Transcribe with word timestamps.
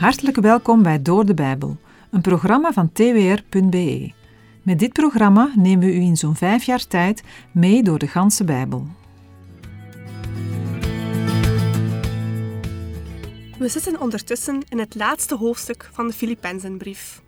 Hartelijk 0.00 0.36
welkom 0.36 0.82
bij 0.82 1.02
Door 1.02 1.26
de 1.26 1.34
Bijbel, 1.34 1.76
een 2.10 2.20
programma 2.20 2.72
van 2.72 2.92
twr.be. 2.92 4.12
Met 4.62 4.78
dit 4.78 4.92
programma 4.92 5.52
nemen 5.56 5.86
we 5.86 5.94
u 5.94 6.00
in 6.00 6.16
zo'n 6.16 6.36
vijf 6.36 6.62
jaar 6.62 6.86
tijd 6.86 7.22
mee 7.52 7.82
door 7.82 7.98
de 7.98 8.06
ganse 8.06 8.44
Bijbel. 8.44 8.86
We 13.58 13.68
zitten 13.68 14.00
ondertussen 14.00 14.62
in 14.68 14.78
het 14.78 14.94
laatste 14.94 15.36
hoofdstuk 15.36 15.88
van 15.92 16.06
de 16.06 16.12
Filippenzenbrief. 16.12 17.22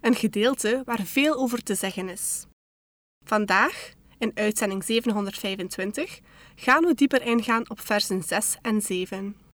Een 0.00 0.14
gedeelte 0.14 0.82
waar 0.84 1.02
veel 1.04 1.36
over 1.36 1.62
te 1.62 1.74
zeggen 1.74 2.08
is. 2.08 2.46
Vandaag, 3.24 3.92
in 4.18 4.30
uitzending 4.34 4.84
725, 4.84 6.20
gaan 6.54 6.84
we 6.84 6.94
dieper 6.94 7.22
ingaan 7.22 7.70
op 7.70 7.80
versen 7.80 8.22
6 8.22 8.56
en 8.62 8.80
7. 8.80 9.47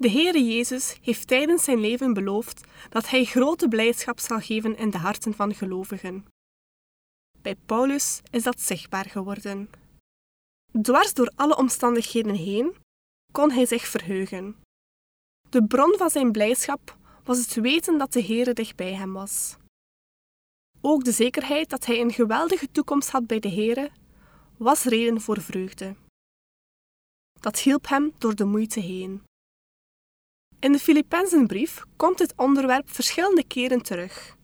De 0.00 0.10
Heere 0.10 0.44
Jezus 0.44 0.98
heeft 1.02 1.26
tijdens 1.26 1.64
zijn 1.64 1.80
leven 1.80 2.12
beloofd 2.12 2.60
dat 2.88 3.08
hij 3.08 3.24
grote 3.24 3.68
blijdschap 3.68 4.18
zal 4.18 4.40
geven 4.40 4.76
in 4.76 4.90
de 4.90 4.98
harten 4.98 5.34
van 5.34 5.54
gelovigen. 5.54 6.24
Bij 7.38 7.54
Paulus 7.66 8.20
is 8.30 8.42
dat 8.42 8.60
zichtbaar 8.60 9.04
geworden. 9.04 9.70
Dwars 10.82 11.14
door 11.14 11.32
alle 11.36 11.56
omstandigheden 11.56 12.34
heen 12.34 12.76
kon 13.32 13.50
hij 13.50 13.66
zich 13.66 13.86
verheugen. 13.86 14.56
De 15.48 15.64
bron 15.64 15.94
van 15.98 16.10
zijn 16.10 16.32
blijdschap 16.32 16.96
was 17.24 17.38
het 17.38 17.54
weten 17.54 17.98
dat 17.98 18.12
de 18.12 18.22
Heere 18.24 18.52
dicht 18.52 18.76
bij 18.76 18.94
hem 18.94 19.12
was. 19.12 19.56
Ook 20.80 21.04
de 21.04 21.12
zekerheid 21.12 21.70
dat 21.70 21.86
hij 21.86 22.00
een 22.00 22.12
geweldige 22.12 22.70
toekomst 22.70 23.10
had 23.10 23.26
bij 23.26 23.38
de 23.38 23.50
Heere 23.50 23.90
was 24.56 24.84
reden 24.84 25.20
voor 25.20 25.40
vreugde. 25.40 25.96
Dat 27.40 27.58
hielp 27.58 27.88
hem 27.88 28.12
door 28.18 28.34
de 28.34 28.44
moeite 28.44 28.80
heen. 28.80 29.28
In 30.60 30.72
de 30.72 30.78
Filippenzenbrief 30.78 31.84
komt 31.96 32.18
dit 32.18 32.32
onderwerp 32.36 32.90
verschillende 32.90 33.44
keren 33.44 33.82
terug. 33.82 34.36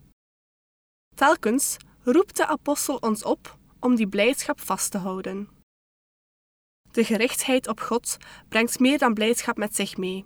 Telkens 1.14 1.76
roept 2.02 2.36
de 2.36 2.46
apostel 2.46 2.96
ons 2.96 3.22
op 3.22 3.58
om 3.80 3.94
die 3.94 4.08
blijdschap 4.08 4.60
vast 4.60 4.90
te 4.90 4.98
houden. 4.98 5.48
De 6.90 7.04
gerichtheid 7.04 7.68
op 7.68 7.80
God 7.80 8.16
brengt 8.48 8.78
meer 8.78 8.98
dan 8.98 9.14
blijdschap 9.14 9.56
met 9.56 9.74
zich 9.74 9.96
mee. 9.96 10.24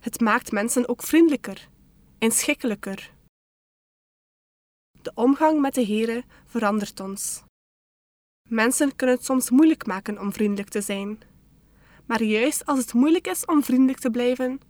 Het 0.00 0.20
maakt 0.20 0.52
mensen 0.52 0.88
ook 0.88 1.02
vriendelijker, 1.02 1.68
inschikkelijker. 2.18 3.12
De 5.02 5.12
omgang 5.14 5.60
met 5.60 5.74
de 5.74 5.86
Here 5.86 6.24
verandert 6.46 7.00
ons. 7.00 7.42
Mensen 8.48 8.96
kunnen 8.96 9.16
het 9.16 9.24
soms 9.24 9.50
moeilijk 9.50 9.86
maken 9.86 10.18
om 10.20 10.32
vriendelijk 10.32 10.68
te 10.68 10.80
zijn. 10.80 11.20
Maar 12.06 12.22
juist 12.22 12.66
als 12.66 12.78
het 12.78 12.92
moeilijk 12.92 13.26
is 13.26 13.44
om 13.44 13.62
vriendelijk 13.62 13.98
te 13.98 14.10
blijven, 14.10 14.60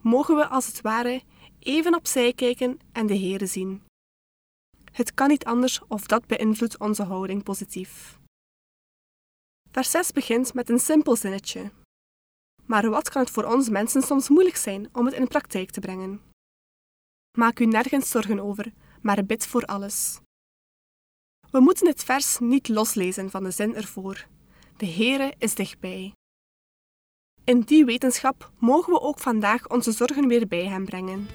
mogen 0.00 0.36
we 0.36 0.46
als 0.46 0.66
het 0.66 0.80
ware 0.80 1.22
even 1.58 1.94
opzij 1.94 2.32
kijken 2.32 2.78
en 2.92 3.06
de 3.06 3.18
Here 3.18 3.46
zien. 3.46 3.82
Het 4.92 5.14
kan 5.14 5.28
niet 5.28 5.44
anders 5.44 5.80
of 5.88 6.06
dat 6.06 6.26
beïnvloedt 6.26 6.78
onze 6.78 7.02
houding 7.02 7.42
positief. 7.42 8.18
Vers 9.70 9.90
6 9.90 10.12
begint 10.12 10.54
met 10.54 10.68
een 10.68 10.78
simpel 10.78 11.16
zinnetje. 11.16 11.70
Maar 12.64 12.90
wat 12.90 13.08
kan 13.08 13.22
het 13.22 13.30
voor 13.30 13.44
ons 13.44 13.68
mensen 13.68 14.02
soms 14.02 14.28
moeilijk 14.28 14.56
zijn 14.56 14.88
om 14.92 15.04
het 15.06 15.14
in 15.14 15.28
praktijk 15.28 15.70
te 15.70 15.80
brengen? 15.80 16.20
Maak 17.38 17.58
u 17.58 17.66
nergens 17.66 18.10
zorgen 18.10 18.40
over, 18.40 18.72
maar 19.02 19.24
bid 19.24 19.46
voor 19.46 19.64
alles. 19.64 20.20
We 21.50 21.60
moeten 21.60 21.86
het 21.86 22.04
vers 22.04 22.38
niet 22.38 22.68
loslezen 22.68 23.30
van 23.30 23.44
de 23.44 23.50
zin 23.50 23.74
ervoor. 23.74 24.26
De 24.76 24.86
Heere 24.86 25.34
is 25.38 25.54
dichtbij. 25.54 26.12
In 27.48 27.60
die 27.60 27.84
wetenschap 27.84 28.50
mogen 28.58 28.92
we 28.92 29.00
ook 29.00 29.18
vandaag 29.18 29.68
onze 29.68 29.92
zorgen 29.92 30.28
weer 30.28 30.46
bij 30.46 30.66
Hem 30.66 30.84
brengen. 30.84 31.26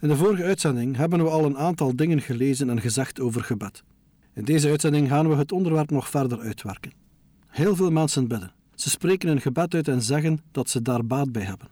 In 0.00 0.08
de 0.08 0.16
vorige 0.16 0.44
uitzending 0.44 0.96
hebben 0.96 1.22
we 1.22 1.30
al 1.30 1.44
een 1.44 1.56
aantal 1.56 1.96
dingen 1.96 2.20
gelezen 2.20 2.70
en 2.70 2.80
gezegd 2.80 3.20
over 3.20 3.44
gebed. 3.44 3.82
In 4.34 4.44
deze 4.44 4.68
uitzending 4.68 5.08
gaan 5.08 5.28
we 5.28 5.34
het 5.34 5.52
onderwerp 5.52 5.90
nog 5.90 6.08
verder 6.08 6.40
uitwerken. 6.40 6.92
Heel 7.46 7.76
veel 7.76 7.90
mensen 7.90 8.28
bidden. 8.28 8.52
Ze 8.74 8.90
spreken 8.90 9.28
een 9.28 9.40
gebed 9.40 9.74
uit 9.74 9.88
en 9.88 10.02
zeggen 10.02 10.42
dat 10.52 10.68
ze 10.68 10.82
daar 10.82 11.06
baat 11.06 11.32
bij 11.32 11.42
hebben. 11.42 11.68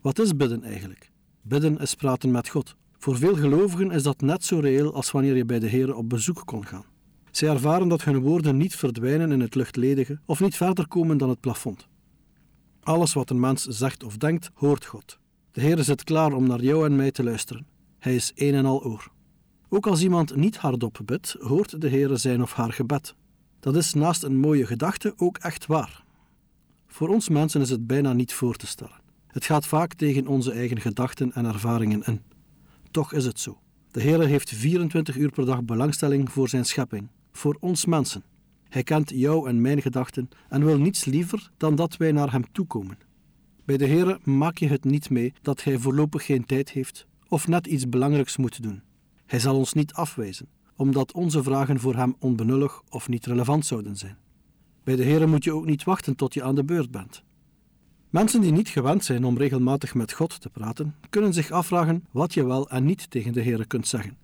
Wat 0.00 0.18
is 0.18 0.36
bidden 0.36 0.62
eigenlijk? 0.62 1.10
Bidden 1.42 1.78
is 1.78 1.94
praten 1.94 2.30
met 2.30 2.48
God. 2.48 2.76
Voor 2.98 3.16
veel 3.16 3.36
gelovigen 3.36 3.90
is 3.90 4.02
dat 4.02 4.20
net 4.20 4.44
zo 4.44 4.58
reëel 4.58 4.94
als 4.94 5.10
wanneer 5.10 5.36
je 5.36 5.44
bij 5.44 5.58
de 5.58 5.66
Heer 5.66 5.94
op 5.94 6.08
bezoek 6.08 6.42
kon 6.44 6.66
gaan. 6.66 6.84
Zij 7.30 7.48
ervaren 7.48 7.88
dat 7.88 8.04
hun 8.04 8.18
woorden 8.20 8.56
niet 8.56 8.76
verdwijnen 8.76 9.32
in 9.32 9.40
het 9.40 9.54
luchtledige 9.54 10.18
of 10.24 10.40
niet 10.40 10.56
verder 10.56 10.88
komen 10.88 11.18
dan 11.18 11.28
het 11.28 11.40
plafond. 11.40 11.86
Alles 12.82 13.12
wat 13.12 13.30
een 13.30 13.40
mens 13.40 13.64
zegt 13.64 14.04
of 14.04 14.16
denkt, 14.16 14.50
hoort 14.54 14.84
God. 14.84 15.18
De 15.52 15.60
Heer 15.60 15.82
zit 15.82 16.04
klaar 16.04 16.32
om 16.32 16.46
naar 16.46 16.62
jou 16.62 16.86
en 16.86 16.96
mij 16.96 17.10
te 17.10 17.22
luisteren. 17.22 17.66
Hij 17.98 18.14
is 18.14 18.32
een 18.34 18.54
en 18.54 18.66
al 18.66 18.84
oor. 18.84 19.10
Ook 19.68 19.86
als 19.86 20.02
iemand 20.02 20.36
niet 20.36 20.56
hardop 20.56 21.00
bidt, 21.04 21.36
hoort 21.40 21.80
de 21.80 21.88
Heer 21.88 22.18
zijn 22.18 22.42
of 22.42 22.52
haar 22.52 22.72
gebed. 22.72 23.14
Dat 23.60 23.76
is 23.76 23.94
naast 23.94 24.22
een 24.22 24.36
mooie 24.36 24.66
gedachte 24.66 25.14
ook 25.16 25.38
echt 25.38 25.66
waar. 25.66 26.04
Voor 26.86 27.08
ons 27.08 27.28
mensen 27.28 27.60
is 27.60 27.70
het 27.70 27.86
bijna 27.86 28.12
niet 28.12 28.32
voor 28.32 28.56
te 28.56 28.66
stellen. 28.66 29.00
Het 29.26 29.44
gaat 29.44 29.66
vaak 29.66 29.94
tegen 29.94 30.26
onze 30.26 30.52
eigen 30.52 30.80
gedachten 30.80 31.32
en 31.32 31.44
ervaringen 31.44 32.02
in. 32.02 32.20
Toch 32.96 33.12
is 33.12 33.24
het 33.24 33.40
zo. 33.40 33.58
De 33.90 34.00
Heer 34.00 34.26
heeft 34.26 34.50
24 34.50 35.16
uur 35.16 35.30
per 35.30 35.46
dag 35.46 35.64
belangstelling 35.64 36.32
voor 36.32 36.48
zijn 36.48 36.64
schepping, 36.64 37.08
voor 37.32 37.56
ons 37.60 37.86
mensen. 37.86 38.24
Hij 38.68 38.82
kent 38.82 39.10
jou 39.10 39.48
en 39.48 39.60
mijn 39.60 39.82
gedachten 39.82 40.28
en 40.48 40.64
wil 40.64 40.78
niets 40.78 41.04
liever 41.04 41.50
dan 41.56 41.74
dat 41.74 41.96
wij 41.96 42.12
naar 42.12 42.32
hem 42.32 42.52
toekomen. 42.52 42.98
Bij 43.64 43.76
de 43.76 43.84
Heer 43.84 44.18
maak 44.24 44.58
je 44.58 44.66
het 44.66 44.84
niet 44.84 45.10
mee 45.10 45.32
dat 45.42 45.64
hij 45.64 45.78
voorlopig 45.78 46.24
geen 46.24 46.44
tijd 46.44 46.70
heeft 46.70 47.06
of 47.28 47.48
net 47.48 47.66
iets 47.66 47.88
belangrijks 47.88 48.36
moet 48.36 48.62
doen. 48.62 48.82
Hij 49.26 49.38
zal 49.38 49.56
ons 49.56 49.72
niet 49.72 49.92
afwijzen, 49.92 50.48
omdat 50.76 51.12
onze 51.12 51.42
vragen 51.42 51.80
voor 51.80 51.94
hem 51.96 52.16
onbenullig 52.18 52.82
of 52.88 53.08
niet 53.08 53.26
relevant 53.26 53.66
zouden 53.66 53.96
zijn. 53.96 54.18
Bij 54.84 54.96
de 54.96 55.04
Heer 55.04 55.28
moet 55.28 55.44
je 55.44 55.54
ook 55.54 55.66
niet 55.66 55.84
wachten 55.84 56.16
tot 56.16 56.34
je 56.34 56.42
aan 56.42 56.54
de 56.54 56.64
beurt 56.64 56.90
bent. 56.90 57.22
Mensen 58.16 58.40
die 58.40 58.52
niet 58.52 58.68
gewend 58.68 59.04
zijn 59.04 59.24
om 59.24 59.38
regelmatig 59.38 59.94
met 59.94 60.12
God 60.12 60.40
te 60.40 60.48
praten, 60.48 60.94
kunnen 61.10 61.34
zich 61.34 61.50
afvragen 61.50 62.04
wat 62.10 62.34
je 62.34 62.46
wel 62.46 62.70
en 62.70 62.84
niet 62.84 63.10
tegen 63.10 63.32
de 63.32 63.40
Heer 63.40 63.66
kunt 63.66 63.88
zeggen. 63.88 64.16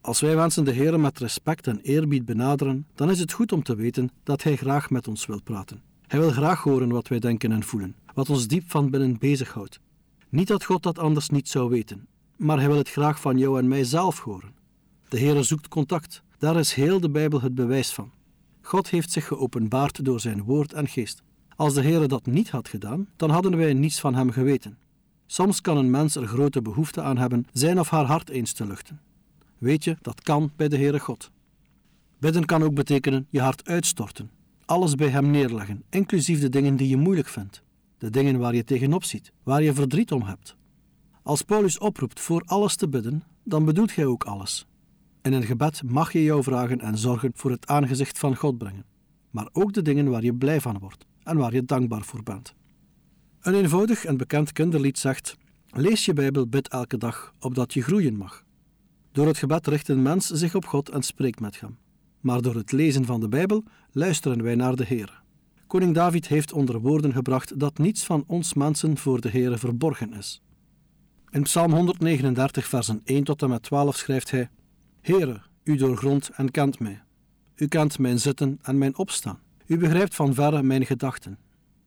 Als 0.00 0.20
wij 0.20 0.34
mensen 0.36 0.64
de 0.64 0.70
Heer 0.72 1.00
met 1.00 1.18
respect 1.18 1.66
en 1.66 1.80
eerbied 1.82 2.24
benaderen, 2.24 2.86
dan 2.94 3.10
is 3.10 3.20
het 3.20 3.32
goed 3.32 3.52
om 3.52 3.62
te 3.62 3.76
weten 3.76 4.10
dat 4.22 4.42
Hij 4.42 4.56
graag 4.56 4.90
met 4.90 5.08
ons 5.08 5.26
wil 5.26 5.42
praten. 5.42 5.82
Hij 6.06 6.20
wil 6.20 6.30
graag 6.30 6.62
horen 6.62 6.88
wat 6.88 7.08
wij 7.08 7.18
denken 7.18 7.52
en 7.52 7.62
voelen, 7.62 7.94
wat 8.14 8.30
ons 8.30 8.46
diep 8.46 8.70
van 8.70 8.90
binnen 8.90 9.18
bezighoudt. 9.18 9.80
Niet 10.28 10.48
dat 10.48 10.64
God 10.64 10.82
dat 10.82 10.98
anders 10.98 11.28
niet 11.28 11.48
zou 11.48 11.70
weten, 11.70 12.06
maar 12.36 12.58
Hij 12.58 12.68
wil 12.68 12.78
het 12.78 12.90
graag 12.90 13.20
van 13.20 13.38
jou 13.38 13.58
en 13.58 13.68
mij 13.68 13.84
zelf 13.84 14.20
horen. 14.20 14.54
De 15.08 15.18
Heer 15.18 15.44
zoekt 15.44 15.68
contact, 15.68 16.22
daar 16.38 16.56
is 16.56 16.72
heel 16.72 17.00
de 17.00 17.10
Bijbel 17.10 17.40
het 17.40 17.54
bewijs 17.54 17.92
van. 17.92 18.10
God 18.62 18.90
heeft 18.90 19.12
zich 19.12 19.26
geopenbaard 19.26 20.04
door 20.04 20.20
zijn 20.20 20.42
woord 20.42 20.72
en 20.72 20.88
geest. 20.88 21.22
Als 21.56 21.74
de 21.74 21.80
Heer 21.80 22.08
dat 22.08 22.26
niet 22.26 22.50
had 22.50 22.68
gedaan, 22.68 23.08
dan 23.16 23.30
hadden 23.30 23.56
wij 23.56 23.72
niets 23.72 24.00
van 24.00 24.14
hem 24.14 24.30
geweten. 24.30 24.78
Soms 25.26 25.60
kan 25.60 25.76
een 25.76 25.90
mens 25.90 26.16
er 26.16 26.26
grote 26.26 26.62
behoefte 26.62 27.02
aan 27.02 27.18
hebben 27.18 27.46
zijn 27.52 27.80
of 27.80 27.90
haar 27.90 28.04
hart 28.04 28.28
eens 28.28 28.52
te 28.52 28.66
luchten. 28.66 29.00
Weet 29.58 29.84
je, 29.84 29.96
dat 30.02 30.20
kan 30.20 30.50
bij 30.56 30.68
de 30.68 30.76
Heere 30.76 31.00
God. 31.00 31.30
Bidden 32.18 32.44
kan 32.44 32.62
ook 32.62 32.74
betekenen 32.74 33.26
je 33.30 33.40
hart 33.40 33.68
uitstorten, 33.68 34.30
alles 34.64 34.94
bij 34.94 35.08
hem 35.08 35.30
neerleggen, 35.30 35.82
inclusief 35.90 36.40
de 36.40 36.48
dingen 36.48 36.76
die 36.76 36.88
je 36.88 36.96
moeilijk 36.96 37.28
vindt, 37.28 37.62
de 37.98 38.10
dingen 38.10 38.38
waar 38.38 38.54
je 38.54 38.64
tegenop 38.64 39.04
ziet, 39.04 39.32
waar 39.42 39.62
je 39.62 39.74
verdriet 39.74 40.12
om 40.12 40.22
hebt. 40.22 40.56
Als 41.22 41.42
Paulus 41.42 41.78
oproept 41.78 42.20
voor 42.20 42.42
alles 42.46 42.76
te 42.76 42.88
bidden, 42.88 43.22
dan 43.42 43.64
bedoelt 43.64 43.94
hij 43.94 44.06
ook 44.06 44.24
alles. 44.24 44.66
In 45.22 45.32
een 45.32 45.42
gebed 45.42 45.82
mag 45.82 46.12
je 46.12 46.22
jouw 46.22 46.42
vragen 46.42 46.80
en 46.80 46.98
zorgen 46.98 47.30
voor 47.34 47.50
het 47.50 47.66
aangezicht 47.66 48.18
van 48.18 48.36
God 48.36 48.58
brengen, 48.58 48.84
maar 49.30 49.48
ook 49.52 49.72
de 49.72 49.82
dingen 49.82 50.10
waar 50.10 50.24
je 50.24 50.34
blij 50.34 50.60
van 50.60 50.78
wordt 50.78 51.06
en 51.24 51.36
waar 51.36 51.52
je 51.52 51.64
dankbaar 51.64 52.02
voor 52.02 52.22
bent. 52.22 52.54
Een 53.40 53.54
eenvoudig 53.54 54.04
en 54.04 54.16
bekend 54.16 54.52
kinderlied 54.52 54.98
zegt: 54.98 55.36
Lees 55.68 56.04
je 56.04 56.12
Bijbel, 56.12 56.46
bid 56.46 56.68
elke 56.68 56.96
dag, 56.96 57.34
opdat 57.40 57.74
je 57.74 57.82
groeien 57.82 58.16
mag. 58.16 58.44
Door 59.12 59.26
het 59.26 59.38
gebed 59.38 59.66
richt 59.66 59.88
een 59.88 60.02
mens 60.02 60.26
zich 60.26 60.54
op 60.54 60.64
God 60.64 60.88
en 60.88 61.02
spreekt 61.02 61.40
met 61.40 61.60
hem. 61.60 61.76
Maar 62.20 62.42
door 62.42 62.54
het 62.54 62.72
lezen 62.72 63.04
van 63.04 63.20
de 63.20 63.28
Bijbel 63.28 63.64
luisteren 63.90 64.42
wij 64.42 64.54
naar 64.54 64.76
de 64.76 64.84
Heer. 64.84 65.22
Koning 65.66 65.94
David 65.94 66.28
heeft 66.28 66.52
onder 66.52 66.80
woorden 66.80 67.12
gebracht 67.12 67.60
dat 67.60 67.78
niets 67.78 68.04
van 68.04 68.24
ons 68.26 68.54
mensen 68.54 68.96
voor 68.96 69.20
de 69.20 69.30
Heere 69.30 69.58
verborgen 69.58 70.12
is. 70.12 70.42
In 71.30 71.42
Psalm 71.42 71.72
139, 71.72 72.66
versen 72.66 73.00
1 73.04 73.24
tot 73.24 73.42
en 73.42 73.48
met 73.48 73.62
12 73.62 73.96
schrijft 73.96 74.30
hij: 74.30 74.50
Heere, 75.00 75.40
u 75.64 75.76
doorgrondt 75.76 76.28
en 76.28 76.50
kent 76.50 76.78
mij. 76.78 77.02
U 77.56 77.66
kent 77.66 77.98
mijn 77.98 78.20
zitten 78.20 78.58
en 78.62 78.78
mijn 78.78 78.96
opstaan. 78.96 79.38
U 79.66 79.78
begrijpt 79.78 80.14
van 80.14 80.34
verre 80.34 80.62
mijn 80.62 80.86
gedachten. 80.86 81.38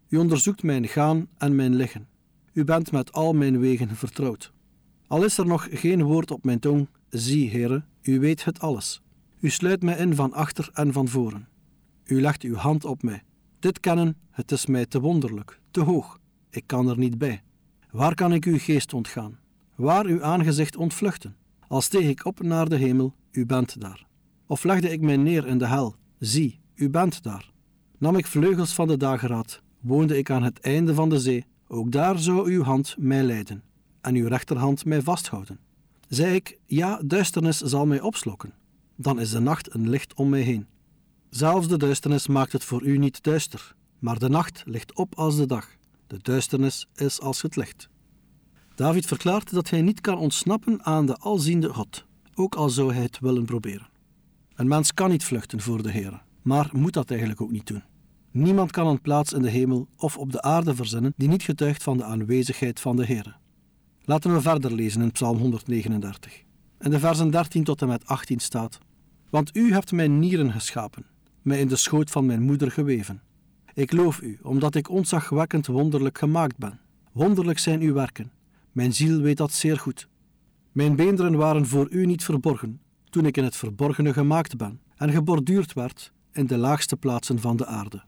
U 0.09 0.17
onderzoekt 0.17 0.63
mijn 0.63 0.87
gaan 0.87 1.27
en 1.37 1.55
mijn 1.55 1.75
liggen. 1.75 2.07
U 2.53 2.63
bent 2.63 2.91
met 2.91 3.11
al 3.11 3.33
mijn 3.33 3.59
wegen 3.59 3.95
vertrouwd. 3.95 4.53
Al 5.07 5.23
is 5.23 5.37
er 5.37 5.45
nog 5.45 5.67
geen 5.71 6.03
woord 6.03 6.31
op 6.31 6.43
mijn 6.43 6.59
tong, 6.59 6.87
zie, 7.09 7.51
Heere, 7.51 7.83
u 8.01 8.19
weet 8.19 8.43
het 8.43 8.59
alles. 8.59 9.01
U 9.39 9.49
sluit 9.49 9.83
mij 9.83 9.97
in 9.97 10.15
van 10.15 10.33
achter 10.33 10.69
en 10.73 10.93
van 10.93 11.07
voren. 11.07 11.47
U 12.03 12.21
legt 12.21 12.43
uw 12.43 12.55
hand 12.55 12.85
op 12.85 13.03
mij. 13.03 13.23
Dit 13.59 13.79
kennen, 13.79 14.17
het 14.31 14.51
is 14.51 14.65
mij 14.65 14.85
te 14.85 14.99
wonderlijk, 14.99 15.59
te 15.71 15.81
hoog. 15.81 16.19
Ik 16.49 16.63
kan 16.65 16.89
er 16.89 16.97
niet 16.97 17.17
bij. 17.17 17.41
Waar 17.91 18.13
kan 18.13 18.33
ik 18.33 18.45
uw 18.45 18.57
geest 18.59 18.93
ontgaan? 18.93 19.39
Waar 19.75 20.05
uw 20.05 20.23
aangezicht 20.23 20.75
ontvluchten? 20.75 21.35
Al 21.67 21.81
steeg 21.81 22.09
ik 22.09 22.25
op 22.25 22.41
naar 22.41 22.69
de 22.69 22.75
hemel, 22.75 23.13
u 23.31 23.45
bent 23.45 23.81
daar. 23.81 24.07
Of 24.47 24.63
legde 24.63 24.91
ik 24.91 25.01
mij 25.01 25.17
neer 25.17 25.47
in 25.47 25.57
de 25.57 25.67
hel, 25.67 25.95
zie, 26.19 26.59
u 26.75 26.89
bent 26.89 27.23
daar. 27.23 27.55
Nam 27.99 28.15
ik 28.15 28.27
vleugels 28.27 28.73
van 28.73 28.87
de 28.87 28.97
dageraad, 28.97 29.61
woonde 29.79 30.17
ik 30.17 30.29
aan 30.29 30.43
het 30.43 30.59
einde 30.59 30.93
van 30.93 31.09
de 31.09 31.19
zee, 31.19 31.45
ook 31.67 31.91
daar 31.91 32.19
zou 32.19 32.51
uw 32.51 32.63
hand 32.63 32.95
mij 32.97 33.23
leiden, 33.23 33.63
en 34.01 34.15
uw 34.15 34.27
rechterhand 34.27 34.85
mij 34.85 35.01
vasthouden. 35.01 35.59
Zei 36.07 36.35
ik, 36.35 36.57
ja, 36.65 37.01
duisternis 37.05 37.57
zal 37.57 37.85
mij 37.85 38.01
opslokken, 38.01 38.53
dan 38.95 39.19
is 39.19 39.31
de 39.31 39.39
nacht 39.39 39.73
een 39.73 39.89
licht 39.89 40.13
om 40.13 40.29
mij 40.29 40.41
heen. 40.41 40.67
Zelfs 41.29 41.67
de 41.67 41.77
duisternis 41.77 42.27
maakt 42.27 42.51
het 42.51 42.63
voor 42.63 42.83
u 42.83 42.97
niet 42.97 43.23
duister, 43.23 43.75
maar 43.99 44.19
de 44.19 44.29
nacht 44.29 44.63
ligt 44.65 44.95
op 44.95 45.15
als 45.15 45.35
de 45.35 45.45
dag. 45.45 45.67
De 46.07 46.19
duisternis 46.21 46.87
is 46.95 47.21
als 47.21 47.41
het 47.41 47.55
licht. 47.55 47.89
David 48.75 49.05
verklaart 49.05 49.53
dat 49.53 49.69
hij 49.69 49.81
niet 49.81 50.01
kan 50.01 50.17
ontsnappen 50.17 50.85
aan 50.85 51.05
de 51.05 51.17
alziende 51.17 51.73
God, 51.73 52.05
ook 52.35 52.55
al 52.55 52.69
zou 52.69 52.93
hij 52.93 53.01
het 53.01 53.19
willen 53.19 53.45
proberen. 53.45 53.89
Een 54.55 54.67
mens 54.67 54.93
kan 54.93 55.09
niet 55.09 55.23
vluchten 55.23 55.61
voor 55.61 55.83
de 55.83 55.91
Heer, 55.91 56.25
maar 56.47 56.69
moet 56.73 56.93
dat 56.93 57.09
eigenlijk 57.09 57.41
ook 57.41 57.51
niet 57.51 57.67
doen. 57.67 57.83
Niemand 58.31 58.71
kan 58.71 58.87
een 58.87 59.01
plaats 59.01 59.33
in 59.33 59.41
de 59.41 59.49
hemel 59.49 59.87
of 59.97 60.17
op 60.17 60.31
de 60.31 60.41
aarde 60.41 60.75
verzinnen 60.75 61.13
die 61.17 61.27
niet 61.27 61.43
getuigt 61.43 61.83
van 61.83 61.97
de 61.97 62.03
aanwezigheid 62.03 62.79
van 62.79 62.95
de 62.95 63.05
Heer. 63.05 63.37
Laten 64.01 64.33
we 64.33 64.41
verder 64.41 64.73
lezen 64.73 65.01
in 65.01 65.11
Psalm 65.11 65.37
139. 65.37 66.43
In 66.79 66.89
de 66.89 66.99
versen 66.99 67.31
13 67.31 67.63
tot 67.63 67.81
en 67.81 67.87
met 67.87 68.05
18 68.05 68.39
staat: 68.39 68.79
Want 69.29 69.55
u 69.55 69.73
hebt 69.73 69.91
mijn 69.91 70.19
nieren 70.19 70.51
geschapen, 70.51 71.05
mij 71.41 71.59
in 71.59 71.67
de 71.67 71.75
schoot 71.75 72.09
van 72.09 72.25
mijn 72.25 72.41
moeder 72.41 72.71
geweven. 72.71 73.21
Ik 73.73 73.91
loof 73.91 74.21
u, 74.21 74.39
omdat 74.41 74.75
ik 74.75 74.89
ontzagwekkend 74.89 75.67
wonderlijk 75.67 76.17
gemaakt 76.17 76.57
ben. 76.57 76.79
Wonderlijk 77.11 77.59
zijn 77.59 77.81
uw 77.81 77.93
werken. 77.93 78.31
Mijn 78.71 78.93
ziel 78.93 79.21
weet 79.21 79.37
dat 79.37 79.51
zeer 79.51 79.77
goed. 79.77 80.07
Mijn 80.71 80.95
beenderen 80.95 81.35
waren 81.35 81.65
voor 81.65 81.87
u 81.89 82.05
niet 82.05 82.23
verborgen, 82.23 82.81
toen 83.09 83.25
ik 83.25 83.37
in 83.37 83.43
het 83.43 83.55
verborgene 83.55 84.13
gemaakt 84.13 84.57
ben 84.57 84.79
en 84.95 85.11
geborduurd 85.11 85.73
werd 85.73 86.15
in 86.37 86.47
de 86.47 86.57
laagste 86.57 86.97
plaatsen 86.97 87.39
van 87.39 87.57
de 87.57 87.65
aarde. 87.65 88.03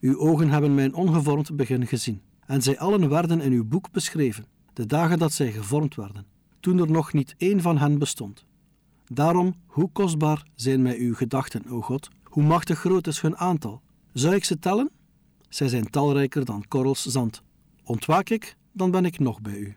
Uw 0.00 0.18
ogen 0.18 0.50
hebben 0.50 0.74
mijn 0.74 0.94
ongevormd 0.94 1.56
begin 1.56 1.86
gezien, 1.86 2.20
en 2.46 2.62
zij 2.62 2.78
allen 2.78 3.08
werden 3.08 3.40
in 3.40 3.52
uw 3.52 3.64
boek 3.64 3.90
beschreven, 3.90 4.46
de 4.72 4.86
dagen 4.86 5.18
dat 5.18 5.32
zij 5.32 5.52
gevormd 5.52 5.94
werden, 5.94 6.26
toen 6.60 6.78
er 6.78 6.90
nog 6.90 7.12
niet 7.12 7.34
één 7.38 7.60
van 7.60 7.78
hen 7.78 7.98
bestond. 7.98 8.44
Daarom, 9.06 9.54
hoe 9.66 9.90
kostbaar 9.92 10.46
zijn 10.54 10.82
mij 10.82 10.98
uw 10.98 11.14
gedachten, 11.14 11.66
o 11.66 11.80
God, 11.80 12.08
hoe 12.22 12.42
machtig 12.42 12.78
groot 12.78 13.06
is 13.06 13.20
hun 13.20 13.36
aantal. 13.36 13.82
Zou 14.12 14.34
ik 14.34 14.44
ze 14.44 14.58
tellen? 14.58 14.90
Zij 15.48 15.68
zijn 15.68 15.90
talrijker 15.90 16.44
dan 16.44 16.64
korrels 16.68 17.04
zand. 17.04 17.42
Ontwaak 17.84 18.30
ik, 18.30 18.56
dan 18.72 18.90
ben 18.90 19.04
ik 19.04 19.18
nog 19.18 19.40
bij 19.40 19.56
u. 19.58 19.76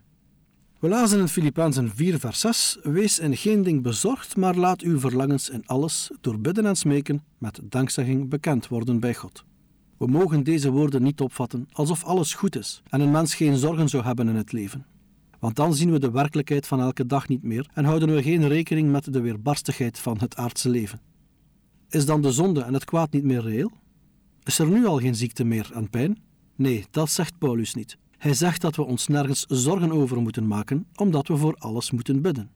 We 0.82 0.88
lazen 0.88 1.20
in 1.20 1.28
Filippenzen 1.28 1.90
4 1.90 2.20
vers 2.20 2.40
6, 2.40 2.78
Wees 2.84 3.20
in 3.20 3.38
geen 3.38 3.64
ding 3.64 3.82
bezorgd, 3.82 4.36
maar 4.36 4.56
laat 4.56 4.82
uw 4.82 5.00
verlangens 5.00 5.50
in 5.50 5.64
alles, 5.66 6.12
door 6.22 6.40
bidden 6.40 6.66
en 6.66 6.76
smeken, 6.76 7.24
met 7.38 7.60
dankzegging 7.64 8.30
bekend 8.30 8.68
worden 8.68 9.00
bij 9.00 9.14
God. 9.14 9.46
We 9.98 10.08
mogen 10.08 10.44
deze 10.44 10.72
woorden 10.72 11.04
niet 11.04 11.22
opvatten 11.22 11.68
alsof 11.72 12.04
alles 12.04 12.34
goed 12.34 12.56
is 12.56 12.82
en 12.90 13.02
een 13.02 13.12
mens 13.12 13.36
geen 13.36 13.58
zorgen 13.58 13.90
zou 13.90 14.04
hebben 14.04 14.28
in 14.28 14.36
het 14.36 14.52
leven. 14.52 14.86
Want 15.40 15.56
dan 15.56 15.76
zien 15.76 15.92
we 15.92 16.00
de 16.00 16.12
werkelijkheid 16.12 16.68
van 16.68 16.80
elke 16.80 17.06
dag 17.06 17.28
niet 17.28 17.44
meer 17.44 17.70
en 17.74 17.86
houden 17.86 18.16
we 18.16 18.24
geen 18.24 18.48
rekening 18.48 18.92
met 18.92 19.14
de 19.14 19.22
weerbarstigheid 19.22 20.00
van 20.00 20.18
het 20.20 20.36
aardse 20.36 20.70
leven. 20.70 21.02
Is 21.90 22.06
dan 22.06 22.22
de 22.22 22.32
zonde 22.32 22.62
en 22.62 22.74
het 22.74 22.86
kwaad 22.86 23.12
niet 23.12 23.24
meer 23.24 23.42
reëel? 23.42 23.72
Is 24.44 24.60
er 24.60 24.70
nu 24.70 24.86
al 24.86 25.00
geen 25.00 25.16
ziekte 25.16 25.44
meer 25.44 25.72
en 25.74 25.90
pijn? 25.90 26.22
Nee, 26.56 26.86
dat 26.92 27.10
zegt 27.10 27.38
Paulus 27.38 27.74
niet. 27.74 27.98
Hij 28.22 28.34
zegt 28.34 28.62
dat 28.62 28.76
we 28.76 28.84
ons 28.84 29.08
nergens 29.08 29.46
zorgen 29.48 29.92
over 29.92 30.22
moeten 30.22 30.48
maken, 30.48 30.86
omdat 30.96 31.28
we 31.28 31.38
voor 31.38 31.56
alles 31.58 31.92
moeten 31.92 32.22
bidden. 32.22 32.50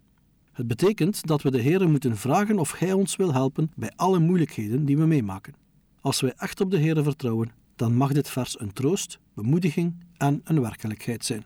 Het 0.51 0.67
betekent 0.67 1.27
dat 1.27 1.41
we 1.41 1.51
de 1.51 1.59
Heer 1.59 1.89
moeten 1.89 2.17
vragen 2.17 2.59
of 2.59 2.79
Hij 2.79 2.94
ons 2.94 3.15
wil 3.15 3.33
helpen 3.33 3.71
bij 3.75 3.91
alle 3.95 4.19
moeilijkheden 4.19 4.85
die 4.85 4.97
we 4.97 5.06
meemaken. 5.06 5.53
Als 6.01 6.21
wij 6.21 6.33
echt 6.38 6.62
op 6.62 6.71
de 6.71 6.77
Heer 6.77 7.03
vertrouwen, 7.03 7.51
dan 7.75 7.95
mag 7.95 8.13
dit 8.13 8.29
vers 8.29 8.59
een 8.59 8.73
troost, 8.73 9.19
bemoediging 9.33 9.95
en 10.17 10.41
een 10.44 10.62
werkelijkheid 10.62 11.25
zijn. 11.25 11.45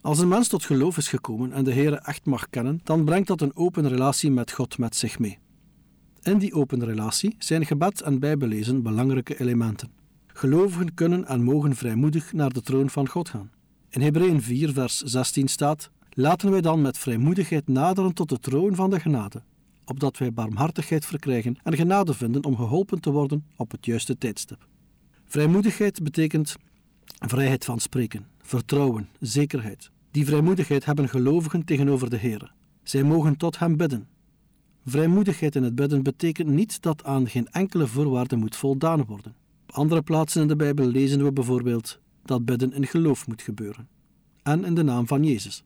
Als 0.00 0.18
een 0.18 0.28
mens 0.28 0.48
tot 0.48 0.64
geloof 0.64 0.96
is 0.96 1.08
gekomen 1.08 1.52
en 1.52 1.64
de 1.64 1.72
Heer 1.72 1.92
echt 1.92 2.26
mag 2.26 2.50
kennen, 2.50 2.80
dan 2.84 3.04
brengt 3.04 3.28
dat 3.28 3.40
een 3.40 3.56
open 3.56 3.88
relatie 3.88 4.30
met 4.30 4.52
God 4.52 4.78
met 4.78 4.96
zich 4.96 5.18
mee. 5.18 5.38
In 6.22 6.38
die 6.38 6.54
open 6.54 6.84
relatie 6.84 7.34
zijn 7.38 7.66
gebed 7.66 8.00
en 8.00 8.18
bijbellezen 8.18 8.82
belangrijke 8.82 9.40
elementen. 9.40 9.97
Gelovigen 10.38 10.94
kunnen 10.94 11.26
en 11.26 11.42
mogen 11.42 11.76
vrijmoedig 11.76 12.32
naar 12.32 12.52
de 12.52 12.60
troon 12.60 12.90
van 12.90 13.08
God 13.08 13.28
gaan. 13.28 13.50
In 13.88 14.00
Hebreeën 14.00 14.42
4, 14.42 14.72
vers 14.72 15.02
16 15.02 15.48
staat: 15.48 15.90
Laten 16.10 16.50
wij 16.50 16.60
dan 16.60 16.80
met 16.80 16.98
vrijmoedigheid 16.98 17.68
naderen 17.68 18.12
tot 18.12 18.28
de 18.28 18.38
troon 18.38 18.74
van 18.74 18.90
de 18.90 19.00
genade, 19.00 19.42
opdat 19.84 20.18
wij 20.18 20.32
barmhartigheid 20.32 21.06
verkrijgen 21.06 21.56
en 21.62 21.76
genade 21.76 22.14
vinden 22.14 22.44
om 22.44 22.56
geholpen 22.56 23.00
te 23.00 23.10
worden 23.10 23.44
op 23.56 23.70
het 23.70 23.86
juiste 23.86 24.18
tijdstip. 24.18 24.66
Vrijmoedigheid 25.24 26.02
betekent 26.02 26.56
vrijheid 27.18 27.64
van 27.64 27.78
spreken, 27.78 28.26
vertrouwen, 28.42 29.08
zekerheid. 29.20 29.90
Die 30.10 30.26
vrijmoedigheid 30.26 30.84
hebben 30.84 31.08
gelovigen 31.08 31.64
tegenover 31.64 32.10
de 32.10 32.16
Heer. 32.16 32.52
Zij 32.82 33.02
mogen 33.02 33.36
tot 33.36 33.58
Hem 33.58 33.76
bidden. 33.76 34.08
Vrijmoedigheid 34.84 35.56
in 35.56 35.62
het 35.62 35.74
bidden 35.74 36.02
betekent 36.02 36.48
niet 36.48 36.82
dat 36.82 37.04
aan 37.04 37.28
geen 37.28 37.48
enkele 37.48 37.86
voorwaarde 37.86 38.36
moet 38.36 38.56
voldaan 38.56 39.04
worden. 39.04 39.46
Andere 39.70 40.02
plaatsen 40.02 40.42
in 40.42 40.48
de 40.48 40.56
Bijbel 40.56 40.86
lezen 40.86 41.24
we 41.24 41.32
bijvoorbeeld 41.32 42.00
dat 42.24 42.44
bidden 42.44 42.72
in 42.72 42.86
geloof 42.86 43.26
moet 43.26 43.42
gebeuren. 43.42 43.88
En 44.42 44.64
in 44.64 44.74
de 44.74 44.82
naam 44.82 45.06
van 45.06 45.24
Jezus. 45.24 45.64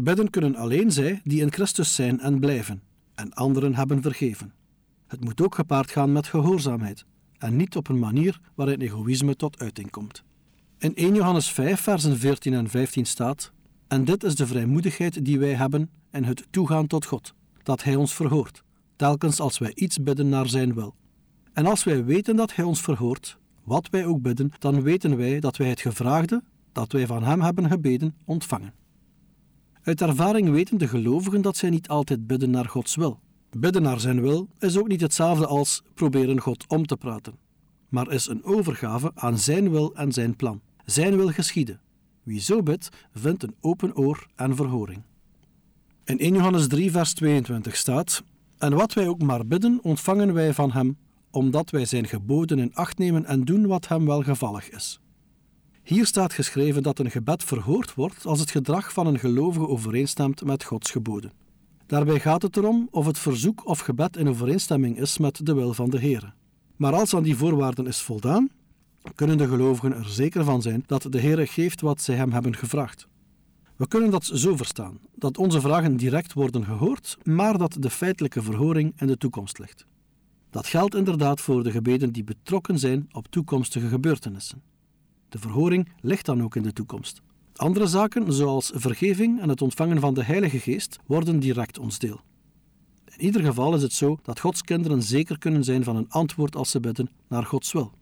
Bidden 0.00 0.30
kunnen 0.30 0.56
alleen 0.56 0.92
zij 0.92 1.20
die 1.24 1.40
in 1.40 1.52
Christus 1.52 1.94
zijn 1.94 2.20
en 2.20 2.40
blijven, 2.40 2.82
en 3.14 3.32
anderen 3.32 3.74
hebben 3.74 4.02
vergeven. 4.02 4.52
Het 5.06 5.24
moet 5.24 5.42
ook 5.42 5.54
gepaard 5.54 5.90
gaan 5.90 6.12
met 6.12 6.26
gehoorzaamheid, 6.26 7.04
en 7.38 7.56
niet 7.56 7.76
op 7.76 7.88
een 7.88 7.98
manier 7.98 8.40
waarin 8.54 8.80
egoïsme 8.80 9.36
tot 9.36 9.58
uiting 9.58 9.90
komt. 9.90 10.24
In 10.78 10.94
1 10.94 11.14
Johannes 11.14 11.50
5, 11.50 11.80
versen 11.80 12.18
14 12.18 12.54
en 12.54 12.68
15 12.68 13.06
staat: 13.06 13.52
En 13.88 14.04
dit 14.04 14.24
is 14.24 14.34
de 14.34 14.46
vrijmoedigheid 14.46 15.24
die 15.24 15.38
wij 15.38 15.54
hebben 15.54 15.90
in 16.10 16.24
het 16.24 16.46
toegaan 16.50 16.86
tot 16.86 17.04
God, 17.04 17.34
dat 17.62 17.82
Hij 17.82 17.96
ons 17.96 18.14
verhoort, 18.14 18.62
telkens 18.96 19.40
als 19.40 19.58
wij 19.58 19.72
iets 19.74 20.02
bidden 20.02 20.28
naar 20.28 20.48
Zijn 20.48 20.74
wil. 20.74 20.94
En 21.52 21.66
als 21.66 21.84
wij 21.84 22.04
weten 22.04 22.36
dat 22.36 22.54
Hij 22.54 22.64
ons 22.64 22.80
verhoort, 22.80 23.38
wat 23.64 23.88
wij 23.90 24.06
ook 24.06 24.22
bidden, 24.22 24.52
dan 24.58 24.82
weten 24.82 25.16
wij 25.16 25.40
dat 25.40 25.56
wij 25.56 25.68
het 25.68 25.80
gevraagde, 25.80 26.42
dat 26.72 26.92
wij 26.92 27.06
van 27.06 27.22
Hem 27.22 27.40
hebben 27.40 27.68
gebeden, 27.68 28.14
ontvangen. 28.24 28.72
Uit 29.82 30.00
ervaring 30.00 30.50
weten 30.50 30.78
de 30.78 30.88
gelovigen 30.88 31.42
dat 31.42 31.56
zij 31.56 31.70
niet 31.70 31.88
altijd 31.88 32.26
bidden 32.26 32.50
naar 32.50 32.68
Gods 32.68 32.94
wil. 32.94 33.20
Bidden 33.50 33.82
naar 33.82 34.00
Zijn 34.00 34.20
wil 34.20 34.48
is 34.58 34.78
ook 34.78 34.88
niet 34.88 35.00
hetzelfde 35.00 35.46
als 35.46 35.82
proberen 35.94 36.40
God 36.40 36.64
om 36.68 36.86
te 36.86 36.96
praten, 36.96 37.34
maar 37.88 38.10
is 38.10 38.26
een 38.26 38.44
overgave 38.44 39.12
aan 39.14 39.38
Zijn 39.38 39.70
wil 39.70 39.94
en 39.94 40.12
Zijn 40.12 40.36
plan. 40.36 40.60
Zijn 40.84 41.16
wil 41.16 41.28
geschieden. 41.28 41.80
Wie 42.22 42.40
zo 42.40 42.62
bidt, 42.62 42.88
vindt 43.14 43.42
een 43.42 43.54
open 43.60 43.96
oor 43.96 44.26
en 44.34 44.56
verhoring. 44.56 45.02
In 46.04 46.18
1 46.18 46.34
Johannes 46.34 46.66
3, 46.66 46.90
vers 46.90 47.12
22 47.12 47.76
staat: 47.76 48.22
En 48.58 48.74
wat 48.74 48.92
wij 48.92 49.08
ook 49.08 49.22
maar 49.22 49.46
bidden, 49.46 49.78
ontvangen 49.82 50.34
wij 50.34 50.54
van 50.54 50.72
Hem, 50.72 50.96
omdat 51.32 51.70
wij 51.70 51.84
Zijn 51.84 52.06
geboden 52.06 52.58
in 52.58 52.74
acht 52.74 52.98
nemen 52.98 53.24
en 53.24 53.44
doen 53.44 53.66
wat 53.66 53.88
Hem 53.88 54.06
welgevallig 54.06 54.70
is. 54.70 55.00
Hier 55.82 56.06
staat 56.06 56.32
geschreven 56.32 56.82
dat 56.82 56.98
een 56.98 57.10
gebed 57.10 57.44
verhoord 57.44 57.94
wordt 57.94 58.26
als 58.26 58.40
het 58.40 58.50
gedrag 58.50 58.92
van 58.92 59.06
een 59.06 59.18
gelovige 59.18 59.68
overeenstemt 59.68 60.44
met 60.44 60.64
Gods 60.64 60.90
geboden. 60.90 61.32
Daarbij 61.86 62.20
gaat 62.20 62.42
het 62.42 62.56
erom 62.56 62.88
of 62.90 63.06
het 63.06 63.18
verzoek 63.18 63.66
of 63.66 63.78
gebed 63.78 64.16
in 64.16 64.28
overeenstemming 64.28 64.98
is 64.98 65.18
met 65.18 65.46
de 65.46 65.54
wil 65.54 65.74
van 65.74 65.90
de 65.90 65.98
Heer. 65.98 66.34
Maar 66.76 66.94
als 66.94 67.14
aan 67.14 67.22
die 67.22 67.36
voorwaarden 67.36 67.86
is 67.86 68.00
voldaan, 68.00 68.50
kunnen 69.14 69.38
de 69.38 69.48
gelovigen 69.48 69.94
er 69.94 70.08
zeker 70.08 70.44
van 70.44 70.62
zijn 70.62 70.84
dat 70.86 71.06
de 71.10 71.18
Heer 71.18 71.46
geeft 71.46 71.80
wat 71.80 72.00
zij 72.00 72.14
hem 72.14 72.32
hebben 72.32 72.56
gevraagd. 72.56 73.08
We 73.76 73.88
kunnen 73.88 74.10
dat 74.10 74.24
zo 74.24 74.56
verstaan, 74.56 74.98
dat 75.14 75.38
onze 75.38 75.60
vragen 75.60 75.96
direct 75.96 76.32
worden 76.32 76.64
gehoord, 76.64 77.18
maar 77.22 77.58
dat 77.58 77.76
de 77.78 77.90
feitelijke 77.90 78.42
verhoring 78.42 78.92
in 78.96 79.06
de 79.06 79.16
toekomst 79.16 79.58
ligt. 79.58 79.86
Dat 80.52 80.66
geldt 80.66 80.94
inderdaad 80.94 81.40
voor 81.40 81.62
de 81.62 81.70
gebeden 81.70 82.12
die 82.12 82.24
betrokken 82.24 82.78
zijn 82.78 83.08
op 83.12 83.26
toekomstige 83.28 83.88
gebeurtenissen. 83.88 84.62
De 85.28 85.38
verhoring 85.38 85.88
ligt 86.00 86.26
dan 86.26 86.42
ook 86.42 86.56
in 86.56 86.62
de 86.62 86.72
toekomst. 86.72 87.20
Andere 87.56 87.86
zaken, 87.86 88.32
zoals 88.32 88.70
vergeving 88.74 89.40
en 89.40 89.48
het 89.48 89.62
ontvangen 89.62 90.00
van 90.00 90.14
de 90.14 90.24
Heilige 90.24 90.58
Geest, 90.58 90.98
worden 91.06 91.40
direct 91.40 91.78
ons 91.78 91.98
deel. 91.98 92.20
In 93.04 93.24
ieder 93.24 93.42
geval 93.42 93.74
is 93.74 93.82
het 93.82 93.92
zo 93.92 94.18
dat 94.22 94.40
Gods 94.40 94.62
kinderen 94.62 95.02
zeker 95.02 95.38
kunnen 95.38 95.64
zijn 95.64 95.84
van 95.84 95.96
een 95.96 96.10
antwoord 96.10 96.56
als 96.56 96.70
ze 96.70 96.80
bidden 96.80 97.10
naar 97.28 97.44
Gods 97.44 97.72
wil. 97.72 97.92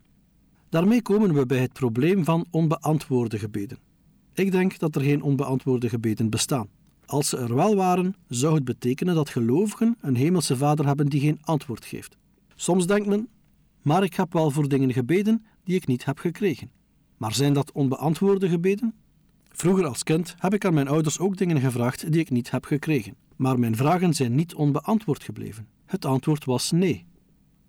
Daarmee 0.69 1.03
komen 1.03 1.35
we 1.35 1.47
bij 1.47 1.61
het 1.61 1.73
probleem 1.73 2.25
van 2.25 2.47
onbeantwoorde 2.51 3.39
gebeden. 3.39 3.79
Ik 4.35 4.51
denk 4.51 4.79
dat 4.79 4.95
er 4.95 5.03
geen 5.03 5.23
onbeantwoorde 5.23 5.89
gebeden 5.89 6.31
bestaan. 6.31 6.69
Als 7.07 7.29
ze 7.29 7.37
er 7.37 7.55
wel 7.55 7.75
waren, 7.75 8.15
zou 8.29 8.55
het 8.55 8.65
betekenen 8.65 9.15
dat 9.15 9.29
gelovigen 9.29 9.97
een 10.01 10.17
hemelse 10.17 10.57
vader 10.57 10.87
hebben 10.87 11.07
die 11.07 11.21
geen 11.21 11.39
antwoord 11.41 11.85
geeft. 11.85 12.19
Soms 12.61 12.87
denkt 12.87 13.07
men, 13.07 13.29
maar 13.83 14.03
ik 14.03 14.15
heb 14.15 14.33
wel 14.33 14.51
voor 14.51 14.69
dingen 14.69 14.93
gebeden 14.93 15.45
die 15.65 15.75
ik 15.77 15.87
niet 15.87 16.05
heb 16.05 16.19
gekregen. 16.19 16.71
Maar 17.17 17.35
zijn 17.35 17.53
dat 17.53 17.73
onbeantwoorde 17.73 18.49
gebeden? 18.49 18.95
Vroeger 19.49 19.87
als 19.87 20.03
kind 20.03 20.35
heb 20.39 20.55
ik 20.55 20.65
aan 20.65 20.75
mijn 20.75 20.89
ouders 20.89 21.19
ook 21.19 21.37
dingen 21.37 21.61
gevraagd 21.61 22.13
die 22.13 22.21
ik 22.21 22.31
niet 22.31 22.51
heb 22.51 22.65
gekregen. 22.65 23.17
Maar 23.37 23.59
mijn 23.59 23.77
vragen 23.77 24.15
zijn 24.15 24.35
niet 24.35 24.55
onbeantwoord 24.55 25.23
gebleven. 25.23 25.69
Het 25.87 26.05
antwoord 26.05 26.45
was 26.45 26.71
nee. 26.71 27.07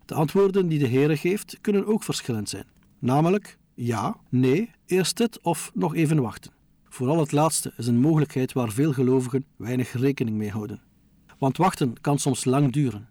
De 0.04 0.14
antwoorden 0.14 0.68
die 0.68 0.78
de 0.78 0.88
Heere 0.88 1.16
geeft 1.16 1.58
kunnen 1.60 1.86
ook 1.86 2.02
verschillend 2.02 2.48
zijn. 2.48 2.66
Namelijk 2.98 3.58
ja, 3.74 4.16
nee, 4.28 4.70
eerst 4.86 5.16
dit 5.16 5.40
of 5.40 5.70
nog 5.74 5.94
even 5.94 6.22
wachten. 6.22 6.52
Vooral 6.88 7.18
het 7.18 7.32
laatste 7.32 7.72
is 7.76 7.86
een 7.86 8.00
mogelijkheid 8.00 8.52
waar 8.52 8.70
veel 8.70 8.92
gelovigen 8.92 9.44
weinig 9.56 9.92
rekening 9.92 10.36
mee 10.36 10.50
houden. 10.50 10.82
Want 11.38 11.56
wachten 11.56 12.00
kan 12.00 12.18
soms 12.18 12.44
lang 12.44 12.72
duren. 12.72 13.10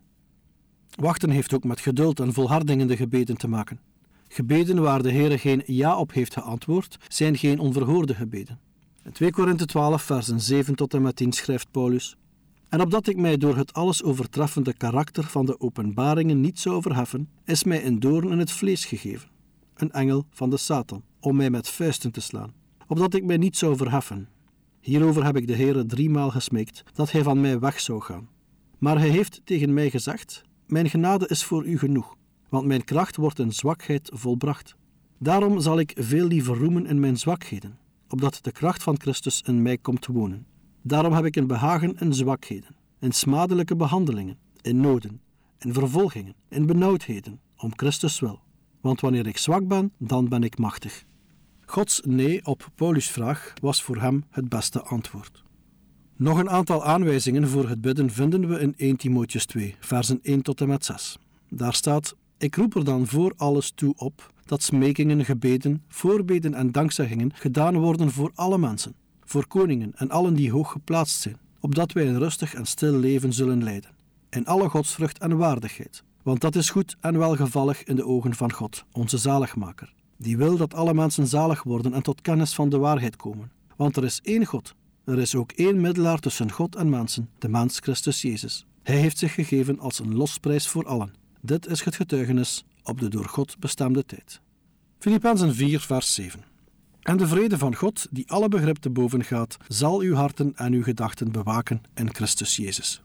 Wachten 0.96 1.30
heeft 1.30 1.54
ook 1.54 1.64
met 1.64 1.80
geduld 1.80 2.20
en 2.20 2.34
volharding 2.34 2.82
in 2.82 2.88
de 2.88 2.96
gebeden 2.96 3.38
te 3.38 3.48
maken. 3.48 3.80
Gebeden 4.28 4.82
waar 4.82 5.04
de 5.04 5.12
Heer 5.12 5.40
geen 5.40 5.64
ja 5.66 5.98
op 5.98 6.14
heeft 6.14 6.34
geantwoord, 6.34 6.98
zijn 7.08 7.38
geen 7.38 7.60
onverhoorde 7.60 8.16
gebeden. 8.16 8.60
In 9.04 9.12
2 9.12 9.32
Korinthe 9.32 9.66
12, 9.66 10.02
versen 10.02 10.42
7 10.42 10.76
tot 10.76 10.94
en 10.94 11.02
met 11.02 11.16
10 11.16 11.32
schrijft 11.32 11.72
Paulus: 11.72 12.18
En 12.70 12.82
opdat 12.82 13.08
ik 13.08 13.18
mij 13.18 13.38
door 13.38 13.58
het 13.58 13.74
alles 13.74 14.04
overtreffende 14.04 14.74
karakter 14.74 15.24
van 15.24 15.46
de 15.46 15.60
openbaringen 15.60 16.42
niet 16.42 16.60
zou 16.60 16.82
verheffen, 16.82 17.30
is 17.46 17.64
mij 17.64 17.86
een 17.86 18.00
doorn 18.00 18.32
in 18.32 18.40
het 18.40 18.52
vlees 18.52 18.86
gegeven, 18.86 19.30
een 19.76 19.92
engel 19.92 20.26
van 20.30 20.50
de 20.50 20.58
Satan, 20.58 21.04
om 21.20 21.36
mij 21.36 21.50
met 21.50 21.70
vuisten 21.70 22.12
te 22.12 22.22
slaan, 22.22 22.54
opdat 22.88 23.14
ik 23.14 23.24
mij 23.24 23.38
niet 23.38 23.58
zou 23.58 23.78
verheffen. 23.78 24.28
Hierover 24.80 25.26
heb 25.26 25.38
ik 25.38 25.48
de 25.48 25.56
Heere 25.56 25.86
driemaal 25.86 26.30
gesmeekt 26.30 26.84
dat 26.94 27.12
hij 27.12 27.24
van 27.24 27.42
mij 27.42 27.60
weg 27.60 27.80
zou 27.80 28.02
gaan. 28.02 28.30
Maar 28.78 29.00
hij 29.00 29.10
heeft 29.10 29.42
tegen 29.44 29.74
mij 29.74 29.90
gezegd: 29.90 30.44
Mijn 30.72 30.90
genade 30.90 31.28
is 31.28 31.44
voor 31.44 31.66
u 31.66 31.78
genoeg, 31.78 32.16
want 32.50 32.66
mijn 32.66 32.84
kracht 32.84 33.16
wordt 33.16 33.40
in 33.40 33.52
zwakheid 33.52 34.10
volbracht. 34.14 34.76
Daarom 35.18 35.60
zal 35.60 35.80
ik 35.80 35.92
veel 36.00 36.28
liever 36.28 36.58
roemen 36.58 36.86
in 36.86 37.00
mijn 37.00 37.18
zwakheden, 37.18 37.78
opdat 38.10 38.40
de 38.42 38.52
kracht 38.52 38.84
van 38.84 39.00
Christus 39.00 39.42
in 39.42 39.62
mij 39.62 39.78
komt 39.78 40.06
wonen. 40.06 40.46
Daarom 40.82 41.14
heb 41.14 41.26
ik 41.26 41.36
een 41.36 41.48
behagen 41.48 41.96
in 42.00 42.14
zwakheden, 42.14 42.76
in 43.00 43.12
smadelijke 43.12 43.76
behandelingen, 43.76 44.38
in 44.62 44.82
noden, 44.82 45.22
in 45.60 45.74
vervolgingen, 45.74 46.36
in 46.50 46.66
benauwdheden, 46.66 47.40
om 47.58 47.72
Christus 47.76 48.20
wil. 48.20 48.40
Want 48.82 49.02
wanneer 49.02 49.28
ik 49.28 49.38
zwak 49.38 49.68
ben, 49.68 49.92
dan 49.98 50.30
ben 50.30 50.44
ik 50.44 50.58
machtig. 50.58 51.04
Gods 51.66 52.02
nee 52.06 52.46
op 52.46 52.70
Paulus' 52.76 53.12
vraag 53.12 53.54
was 53.62 53.84
voor 53.84 53.98
hem 53.98 54.24
het 54.30 54.50
beste 54.50 54.82
antwoord. 54.82 55.44
Nog 56.22 56.38
een 56.40 56.50
aantal 56.50 56.84
aanwijzingen 56.84 57.48
voor 57.48 57.70
het 57.70 57.82
bidden 57.82 58.10
vinden 58.10 58.48
we 58.48 58.60
in 58.60 58.74
1 58.78 58.96
Timotheus 58.96 59.46
2, 59.46 59.76
versen 59.80 60.20
1 60.22 60.42
tot 60.42 60.62
en 60.62 60.68
met 60.68 60.86
6. 60.86 61.18
Daar 61.50 61.74
staat: 61.74 62.16
Ik 62.38 62.56
roep 62.56 62.76
er 62.76 62.84
dan 62.84 63.08
voor 63.08 63.34
alles 63.38 63.72
toe 63.76 63.94
op 63.98 64.32
dat 64.46 64.64
smekingen, 64.64 65.26
gebeden, 65.26 65.84
voorbeden 65.88 66.54
en 66.54 66.72
dankzeggingen 66.72 67.32
gedaan 67.34 67.78
worden 67.78 68.12
voor 68.12 68.32
alle 68.36 68.58
mensen, 68.58 68.96
voor 69.26 69.48
koningen 69.48 69.92
en 69.96 70.10
allen 70.10 70.34
die 70.34 70.52
hoog 70.52 70.72
geplaatst 70.72 71.22
zijn, 71.22 71.38
opdat 71.60 71.92
wij 71.92 72.08
een 72.08 72.20
rustig 72.20 72.54
en 72.54 72.66
stil 72.66 72.94
leven 72.94 73.34
zullen 73.34 73.64
leiden, 73.64 73.92
in 74.30 74.46
alle 74.46 74.70
godsvrucht 74.70 75.20
en 75.20 75.38
waardigheid. 75.38 76.04
Want 76.24 76.42
dat 76.42 76.56
is 76.56 76.70
goed 76.70 76.98
en 77.00 77.18
welgevallig 77.18 77.84
in 77.84 77.96
de 77.96 78.06
ogen 78.06 78.36
van 78.36 78.52
God, 78.52 78.86
onze 78.92 79.18
zaligmaker, 79.18 79.94
die 80.18 80.38
wil 80.38 80.58
dat 80.58 80.74
alle 80.74 80.94
mensen 80.94 81.28
zalig 81.28 81.64
worden 81.64 81.94
en 81.94 82.04
tot 82.04 82.22
kennis 82.22 82.54
van 82.54 82.70
de 82.70 82.78
waarheid 82.78 83.16
komen. 83.16 83.52
Want 83.76 83.98
er 83.98 84.04
is 84.04 84.20
één 84.24 84.46
God, 84.46 84.76
er 85.12 85.20
is 85.20 85.36
ook 85.36 85.52
één 85.52 85.82
middelaar 85.82 86.20
tussen 86.20 86.52
God 86.52 86.76
en 86.76 86.90
mensen, 86.90 87.30
de 87.40 87.50
mens 87.50 87.80
Christus 87.80 88.22
Jezus. 88.22 88.66
Hij 88.84 88.96
heeft 88.96 89.18
zich 89.18 89.34
gegeven 89.34 89.80
als 89.80 90.00
een 90.00 90.16
losprijs 90.16 90.68
voor 90.68 90.86
allen. 90.86 91.14
Dit 91.42 91.68
is 91.68 91.84
het 91.84 91.96
getuigenis 91.96 92.66
op 92.84 93.00
de 93.00 93.08
door 93.08 93.26
God 93.26 93.60
bestemde 93.60 94.06
tijd. 94.06 94.42
Filippenzen 95.00 95.56
4, 95.56 95.80
vers 95.80 96.14
7. 96.14 96.44
En 97.02 97.18
de 97.18 97.28
vrede 97.28 97.58
van 97.58 97.76
God, 97.76 98.08
die 98.12 98.32
alle 98.32 98.48
begrip 98.48 98.78
te 98.78 98.90
boven 98.90 99.24
gaat, 99.24 99.58
zal 99.68 100.00
uw 100.00 100.14
harten 100.14 100.56
en 100.56 100.74
uw 100.74 100.84
gedachten 100.84 101.32
bewaken 101.32 101.82
in 101.94 102.14
Christus 102.14 102.56
Jezus. 102.56 103.02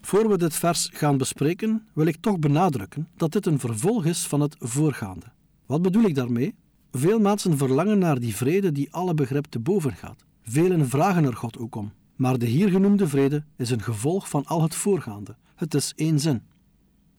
Voor 0.00 0.28
we 0.28 0.38
dit 0.38 0.54
vers 0.54 0.90
gaan 0.92 1.16
bespreken, 1.16 1.86
wil 1.92 2.06
ik 2.06 2.16
toch 2.20 2.38
benadrukken 2.38 3.08
dat 3.16 3.32
dit 3.32 3.46
een 3.46 3.58
vervolg 3.58 4.04
is 4.04 4.26
van 4.26 4.40
het 4.40 4.56
voorgaande. 4.58 5.26
Wat 5.66 5.82
bedoel 5.82 6.04
ik 6.04 6.14
daarmee? 6.14 6.54
Veel 6.92 7.18
mensen 7.18 7.56
verlangen 7.56 7.98
naar 7.98 8.20
die 8.20 8.36
vrede 8.36 8.72
die 8.72 8.92
alle 8.92 9.14
begrip 9.14 9.44
te 9.44 9.58
boven 9.58 9.94
gaat. 9.94 10.24
Velen 10.52 10.88
vragen 10.88 11.24
er 11.24 11.36
God 11.36 11.58
ook 11.58 11.74
om. 11.74 11.92
Maar 12.16 12.38
de 12.38 12.46
hier 12.46 12.68
genoemde 12.68 13.08
vrede 13.08 13.44
is 13.56 13.70
een 13.70 13.82
gevolg 13.82 14.28
van 14.28 14.46
al 14.46 14.62
het 14.62 14.74
voorgaande. 14.74 15.36
Het 15.54 15.74
is 15.74 15.92
één 15.96 16.18
zin. 16.18 16.42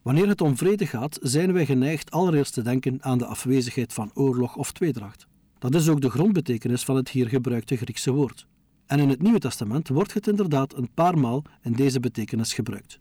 Wanneer 0.01 0.27
het 0.27 0.41
om 0.41 0.57
vrede 0.57 0.85
gaat, 0.85 1.19
zijn 1.21 1.53
wij 1.53 1.65
geneigd 1.65 2.11
allereerst 2.11 2.53
te 2.53 2.61
denken 2.61 3.03
aan 3.03 3.17
de 3.17 3.25
afwezigheid 3.25 3.93
van 3.93 4.11
oorlog 4.13 4.55
of 4.55 4.71
tweedracht. 4.71 5.27
Dat 5.59 5.75
is 5.75 5.89
ook 5.89 6.01
de 6.01 6.09
grondbetekenis 6.09 6.83
van 6.83 6.95
het 6.95 7.09
hier 7.09 7.27
gebruikte 7.27 7.75
Griekse 7.75 8.11
woord. 8.11 8.47
En 8.85 8.99
in 8.99 9.09
het 9.09 9.21
Nieuwe 9.21 9.39
Testament 9.39 9.87
wordt 9.87 10.13
het 10.13 10.27
inderdaad 10.27 10.77
een 10.77 10.89
paar 10.93 11.17
maal 11.17 11.43
in 11.61 11.73
deze 11.73 11.99
betekenis 11.99 12.53
gebruikt. 12.53 12.99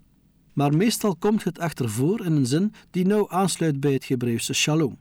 Maar 0.53 0.77
meestal 0.77 1.17
komt 1.17 1.45
het 1.45 1.59
echter 1.59 1.91
voor 1.91 2.25
in 2.25 2.33
een 2.33 2.47
zin 2.47 2.73
die 2.91 3.07
nauw 3.07 3.31
aansluit 3.31 3.81
bij 3.81 3.93
het 3.93 4.09
Hebreeuwse 4.09 4.53
shalom, 4.53 4.99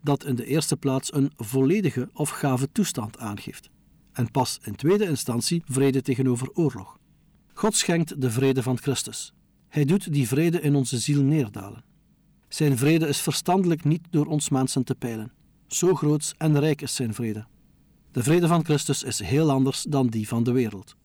dat 0.00 0.24
in 0.24 0.34
de 0.34 0.46
eerste 0.46 0.76
plaats 0.76 1.14
een 1.14 1.32
volledige 1.36 2.08
of 2.12 2.30
gave 2.30 2.68
toestand 2.72 3.18
aangeeft, 3.18 3.70
en 4.12 4.30
pas 4.30 4.58
in 4.62 4.74
tweede 4.74 5.08
instantie 5.08 5.62
vrede 5.66 6.02
tegenover 6.02 6.50
oorlog. 6.52 6.98
God 7.54 7.76
schenkt 7.76 8.20
de 8.20 8.30
vrede 8.30 8.62
van 8.62 8.78
Christus, 8.78 9.32
hij 9.68 9.84
doet 9.84 10.12
die 10.12 10.28
vrede 10.28 10.60
in 10.60 10.74
onze 10.74 10.98
ziel 10.98 11.22
neerdalen. 11.22 11.84
Zijn 12.48 12.78
vrede 12.78 13.06
is 13.06 13.20
verstandelijk 13.20 13.84
niet 13.84 14.02
door 14.10 14.26
ons 14.26 14.48
mensen 14.48 14.84
te 14.84 14.94
peilen. 14.94 15.32
Zo 15.66 15.94
groot 15.94 16.34
en 16.38 16.60
rijk 16.60 16.82
is 16.82 16.94
zijn 16.94 17.14
vrede. 17.14 17.46
De 18.10 18.22
vrede 18.22 18.46
van 18.46 18.64
Christus 18.64 19.02
is 19.02 19.18
heel 19.18 19.50
anders 19.50 19.82
dan 19.82 20.06
die 20.06 20.28
van 20.28 20.42
de 20.42 20.52
wereld. 20.52 20.96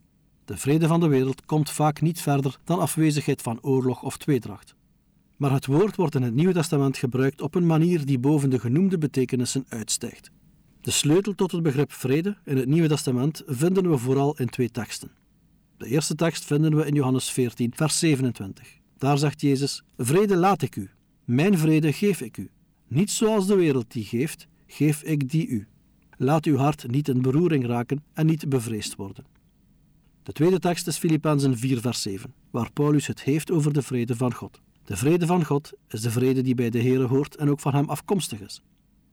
De 0.45 0.57
vrede 0.57 0.87
van 0.87 0.99
de 0.99 1.07
wereld 1.07 1.45
komt 1.45 1.69
vaak 1.69 2.01
niet 2.01 2.21
verder 2.21 2.59
dan 2.63 2.79
afwezigheid 2.79 3.41
van 3.41 3.61
oorlog 3.61 4.03
of 4.03 4.17
tweedracht. 4.17 4.75
Maar 5.37 5.51
het 5.51 5.65
woord 5.65 5.95
wordt 5.95 6.15
in 6.15 6.21
het 6.21 6.35
Nieuwe 6.35 6.53
Testament 6.53 6.97
gebruikt 6.97 7.41
op 7.41 7.55
een 7.55 7.65
manier 7.65 8.05
die 8.05 8.19
boven 8.19 8.49
de 8.49 8.59
genoemde 8.59 8.97
betekenissen 8.97 9.65
uitstijgt. 9.69 10.31
De 10.87 10.93
sleutel 10.93 11.35
tot 11.35 11.51
het 11.51 11.63
begrip 11.63 11.91
vrede 11.91 12.37
in 12.45 12.57
het 12.57 12.67
Nieuwe 12.67 12.87
Testament 12.87 13.43
vinden 13.45 13.89
we 13.89 13.97
vooral 13.97 14.37
in 14.37 14.49
twee 14.49 14.69
teksten. 14.69 15.11
De 15.77 15.87
eerste 15.87 16.15
tekst 16.15 16.45
vinden 16.45 16.75
we 16.75 16.85
in 16.85 16.93
Johannes 16.93 17.31
14, 17.31 17.71
vers 17.75 17.99
27. 17.99 18.77
Daar 18.97 19.17
zegt 19.17 19.41
Jezus: 19.41 19.83
Vrede 19.97 20.37
laat 20.37 20.61
ik 20.61 20.75
u, 20.75 20.89
mijn 21.25 21.57
vrede 21.57 21.93
geef 21.93 22.21
ik 22.21 22.37
u. 22.37 22.49
Niet 22.87 23.11
zoals 23.11 23.47
de 23.47 23.55
wereld 23.55 23.91
die 23.91 24.03
geeft, 24.03 24.47
geef 24.67 25.03
ik 25.03 25.29
die 25.29 25.47
u. 25.47 25.67
Laat 26.17 26.45
uw 26.45 26.57
hart 26.57 26.87
niet 26.87 27.07
in 27.07 27.21
beroering 27.21 27.65
raken 27.65 28.03
en 28.13 28.25
niet 28.25 28.49
bevreesd 28.49 28.95
worden. 28.95 29.25
De 30.23 30.31
tweede 30.31 30.59
tekst 30.59 30.87
is 30.87 30.97
Filippenzen 30.97 31.57
4, 31.57 31.81
vers 31.81 32.01
7, 32.01 32.33
waar 32.51 32.71
Paulus 32.71 33.07
het 33.07 33.21
heeft 33.21 33.51
over 33.51 33.73
de 33.73 33.81
vrede 33.81 34.15
van 34.15 34.33
God. 34.33 34.61
De 34.83 34.97
vrede 34.97 35.25
van 35.25 35.45
God 35.45 35.71
is 35.89 36.01
de 36.01 36.11
vrede 36.11 36.41
die 36.41 36.55
bij 36.55 36.69
de 36.69 36.81
Heere 36.81 37.05
hoort 37.07 37.35
en 37.35 37.49
ook 37.49 37.59
van 37.59 37.73
hem 37.73 37.89
afkomstig 37.89 38.41
is. 38.41 38.61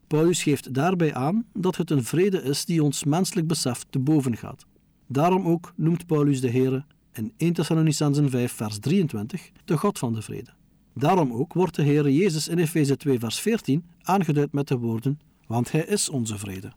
Paulus 0.06 0.42
geeft 0.42 0.75
daarbij 0.75 1.14
aan 1.14 1.44
dat 1.52 1.76
het 1.76 1.90
een 1.90 2.04
vrede 2.04 2.42
is 2.42 2.64
die 2.64 2.82
ons 2.82 3.04
menselijk 3.04 3.46
besef 3.46 3.84
te 3.90 3.99
boven 3.99 4.37
gaat. 4.37 4.66
Daarom 5.06 5.46
ook 5.46 5.73
noemt 5.76 6.06
Paulus 6.06 6.40
de 6.40 6.50
Heere 6.50 6.84
in 7.12 7.32
1 7.37 7.52
Thessalonicenzen 7.52 8.30
5 8.30 8.52
vers 8.52 8.78
23 8.78 9.50
de 9.64 9.76
God 9.76 9.99
van 9.99 10.12
de 10.12 10.23
vrede. 10.23 10.50
Daarom 10.94 11.32
ook 11.32 11.52
wordt 11.52 11.75
de 11.75 11.84
Heere 11.84 12.14
Jezus 12.14 12.49
in 12.49 12.58
Efeze 12.58 12.96
2 12.96 13.18
vers 13.18 13.40
14 13.40 13.84
aangeduid 14.02 14.52
met 14.52 14.68
de 14.68 14.76
woorden, 14.76 15.20
want 15.46 15.73
Hij 15.73 15.84
is 15.84 16.08
onze 16.08 16.38
vrede. 16.38 16.73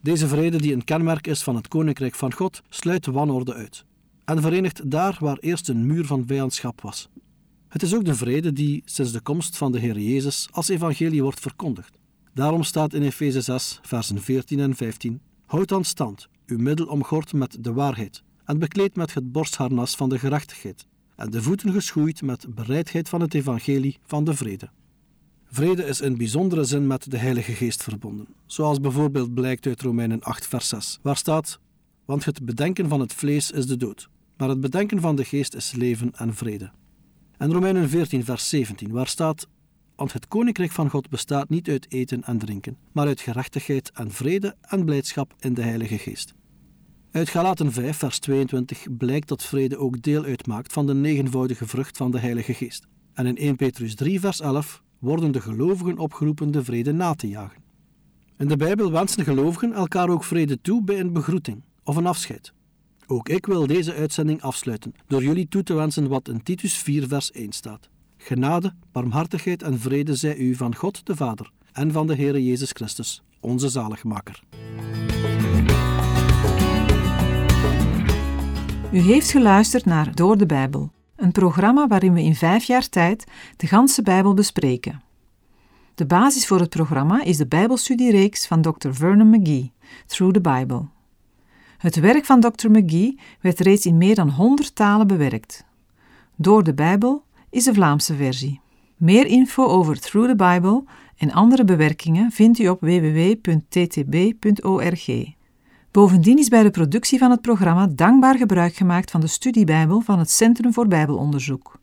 Deze 0.00 0.28
vrede 0.28 0.58
die 0.58 0.72
een 0.72 0.84
kenmerk 0.84 1.26
is 1.26 1.42
van 1.42 1.56
het 1.56 1.68
Koninkrijk 1.68 2.14
van 2.14 2.32
God, 2.32 2.62
sluit 2.68 3.04
de 3.04 3.10
wanorde 3.10 3.54
uit 3.54 3.84
en 4.26 4.42
verenigt 4.42 4.90
daar 4.90 5.16
waar 5.20 5.38
eerst 5.38 5.68
een 5.68 5.86
muur 5.86 6.06
van 6.06 6.26
vijandschap 6.26 6.80
was. 6.80 7.08
Het 7.68 7.82
is 7.82 7.94
ook 7.94 8.04
de 8.04 8.14
vrede 8.14 8.52
die 8.52 8.82
sinds 8.84 9.12
de 9.12 9.20
komst 9.20 9.56
van 9.56 9.72
de 9.72 9.78
Heer 9.78 9.98
Jezus 9.98 10.48
als 10.50 10.68
evangelie 10.68 11.22
wordt 11.22 11.40
verkondigd. 11.40 11.95
Daarom 12.36 12.62
staat 12.62 12.94
in 12.94 13.02
Efeze 13.02 13.40
6, 13.40 13.78
versen 13.82 14.22
14 14.22 14.60
en 14.60 14.74
15: 14.74 15.20
Houd 15.46 15.68
dan 15.68 15.84
stand, 15.84 16.28
uw 16.46 16.58
middel 16.58 16.86
omgord 16.86 17.32
met 17.32 17.56
de 17.60 17.72
waarheid, 17.72 18.22
en 18.44 18.58
bekleed 18.58 18.96
met 18.96 19.14
het 19.14 19.32
borstharnas 19.32 19.94
van 19.94 20.08
de 20.08 20.18
gerechtigheid, 20.18 20.86
en 21.14 21.30
de 21.30 21.42
voeten 21.42 21.72
geschoeid 21.72 22.22
met 22.22 22.54
bereidheid 22.54 23.08
van 23.08 23.20
het 23.20 23.34
evangelie 23.34 23.98
van 24.06 24.24
de 24.24 24.34
vrede. 24.34 24.68
Vrede 25.50 25.84
is 25.84 26.00
in 26.00 26.16
bijzondere 26.16 26.64
zin 26.64 26.86
met 26.86 27.10
de 27.10 27.18
Heilige 27.18 27.52
Geest 27.52 27.82
verbonden, 27.82 28.26
zoals 28.46 28.80
bijvoorbeeld 28.80 29.34
blijkt 29.34 29.66
uit 29.66 29.82
Romeinen 29.82 30.22
8, 30.22 30.46
vers 30.46 30.68
6, 30.68 30.98
waar 31.02 31.16
staat: 31.16 31.58
Want 32.04 32.24
het 32.24 32.44
bedenken 32.44 32.88
van 32.88 33.00
het 33.00 33.14
vlees 33.14 33.50
is 33.50 33.66
de 33.66 33.76
dood, 33.76 34.08
maar 34.36 34.48
het 34.48 34.60
bedenken 34.60 35.00
van 35.00 35.16
de 35.16 35.24
geest 35.24 35.54
is 35.54 35.72
leven 35.72 36.12
en 36.14 36.34
vrede. 36.34 36.70
En 37.36 37.52
Romeinen 37.52 37.88
14, 37.88 38.24
vers 38.24 38.48
17, 38.48 38.90
waar 38.90 39.08
staat: 39.08 39.48
Want 39.96 40.12
het 40.12 40.28
koninkrijk 40.28 40.70
van 40.70 40.90
God 40.90 41.08
bestaat 41.08 41.48
niet 41.48 41.68
uit 41.68 41.92
eten 41.92 42.22
en 42.24 42.38
drinken, 42.38 42.76
maar 42.92 43.06
uit 43.06 43.20
gerechtigheid 43.20 43.90
en 43.94 44.10
vrede 44.10 44.56
en 44.60 44.84
blijdschap 44.84 45.34
in 45.38 45.54
de 45.54 45.62
Heilige 45.62 45.98
Geest. 45.98 46.34
Uit 47.10 47.28
Galaten 47.28 47.72
5, 47.72 47.96
vers 47.96 48.18
22 48.18 48.96
blijkt 48.96 49.28
dat 49.28 49.44
vrede 49.44 49.78
ook 49.78 50.02
deel 50.02 50.24
uitmaakt 50.24 50.72
van 50.72 50.86
de 50.86 50.94
negenvoudige 50.94 51.66
vrucht 51.66 51.96
van 51.96 52.10
de 52.10 52.18
Heilige 52.18 52.54
Geest. 52.54 52.86
En 53.14 53.26
in 53.26 53.36
1 53.36 53.56
Petrus 53.56 53.94
3, 53.94 54.20
vers 54.20 54.40
11 54.40 54.82
worden 54.98 55.32
de 55.32 55.40
gelovigen 55.40 55.98
opgeroepen 55.98 56.50
de 56.50 56.64
vrede 56.64 56.92
na 56.92 57.14
te 57.14 57.28
jagen. 57.28 57.62
In 58.38 58.48
de 58.48 58.56
Bijbel 58.56 58.92
wensen 58.92 59.24
gelovigen 59.24 59.72
elkaar 59.72 60.08
ook 60.08 60.24
vrede 60.24 60.60
toe 60.60 60.84
bij 60.84 61.00
een 61.00 61.12
begroeting 61.12 61.62
of 61.84 61.96
een 61.96 62.06
afscheid. 62.06 62.52
Ook 63.06 63.28
ik 63.28 63.46
wil 63.46 63.66
deze 63.66 63.94
uitzending 63.94 64.42
afsluiten 64.42 64.94
door 65.06 65.22
jullie 65.22 65.48
toe 65.48 65.62
te 65.62 65.74
wensen 65.74 66.08
wat 66.08 66.28
in 66.28 66.42
Titus 66.42 66.78
4, 66.78 67.08
vers 67.08 67.30
1 67.30 67.52
staat. 67.52 67.88
Genade, 68.26 68.72
barmhartigheid 68.92 69.62
en 69.62 69.78
vrede 69.78 70.14
zij 70.14 70.36
u 70.36 70.54
van 70.54 70.74
God 70.74 71.06
de 71.06 71.16
Vader 71.16 71.50
en 71.72 71.92
van 71.92 72.06
de 72.06 72.14
Heere 72.16 72.44
Jezus 72.44 72.70
Christus, 72.70 73.22
onze 73.40 73.68
zaligmaker. 73.68 74.42
U 78.92 78.98
heeft 78.98 79.30
geluisterd 79.30 79.84
naar 79.84 80.14
Door 80.14 80.38
de 80.38 80.46
Bijbel, 80.46 80.90
een 81.16 81.32
programma 81.32 81.86
waarin 81.86 82.12
we 82.12 82.22
in 82.22 82.34
vijf 82.34 82.64
jaar 82.64 82.88
tijd 82.88 83.24
de 83.56 83.66
ganse 83.66 84.02
Bijbel 84.02 84.34
bespreken. 84.34 85.02
De 85.94 86.06
basis 86.06 86.46
voor 86.46 86.60
het 86.60 86.70
programma 86.70 87.22
is 87.24 87.36
de 87.36 87.46
Bijbelstudiereeks 87.46 88.46
van 88.46 88.62
Dr. 88.62 88.90
Vernon 88.90 89.30
McGee, 89.30 89.72
Through 90.06 90.34
the 90.34 90.40
Bible. 90.40 90.86
Het 91.78 91.96
werk 91.96 92.24
van 92.24 92.40
Dr. 92.40 92.70
McGee 92.70 93.18
werd 93.40 93.60
reeds 93.60 93.86
in 93.86 93.96
meer 93.96 94.14
dan 94.14 94.30
100 94.30 94.74
talen 94.74 95.06
bewerkt. 95.06 95.64
Door 96.36 96.64
de 96.64 96.74
Bijbel 96.74 97.24
is 97.50 97.64
de 97.64 97.74
Vlaamse 97.74 98.14
versie. 98.14 98.60
Meer 98.96 99.26
info 99.26 99.64
over 99.64 100.00
Through 100.00 100.28
the 100.28 100.36
Bible 100.36 100.84
en 101.16 101.32
andere 101.32 101.64
bewerkingen 101.64 102.30
vindt 102.30 102.58
u 102.58 102.68
op 102.68 102.80
www.ttb.org. 102.80 105.06
Bovendien 105.90 106.38
is 106.38 106.48
bij 106.48 106.62
de 106.62 106.70
productie 106.70 107.18
van 107.18 107.30
het 107.30 107.40
programma 107.40 107.86
dankbaar 107.86 108.36
gebruik 108.36 108.74
gemaakt 108.74 109.10
van 109.10 109.20
de 109.20 109.26
studiebijbel 109.26 110.00
van 110.00 110.18
het 110.18 110.30
Centrum 110.30 110.72
voor 110.72 110.88
Bijbelonderzoek. 110.88 111.80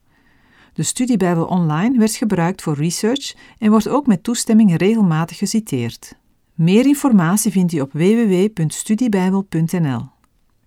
De 0.73 0.83
studiebijbel 0.83 1.45
online 1.45 1.97
werd 1.97 2.15
gebruikt 2.15 2.61
voor 2.61 2.75
research 2.75 3.33
en 3.57 3.69
wordt 3.69 3.87
ook 3.87 4.07
met 4.07 4.23
toestemming 4.23 4.77
regelmatig 4.77 5.37
geciteerd. 5.37 6.17
Meer 6.53 6.85
informatie 6.85 7.51
vindt 7.51 7.73
u 7.73 7.79
op 7.79 7.91
www.studiebijbel.nl. 7.91 10.01